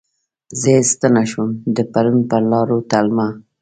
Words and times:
زه 0.61 0.71
ستنه 0.91 1.23
شوم 1.31 1.49
د 1.75 1.77
پرون 1.91 2.17
پرلارو 2.29 2.77
تلمه 2.91 3.27